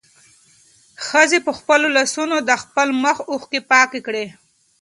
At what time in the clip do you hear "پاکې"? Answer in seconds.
3.71-3.99